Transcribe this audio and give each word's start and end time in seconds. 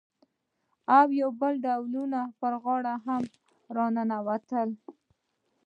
او 0.97 1.29
بل 1.39 1.53
ډول 1.65 2.13
پر 2.39 2.53
غاړه 2.63 2.95
هم 3.05 3.23
راننوتل. 3.75 4.69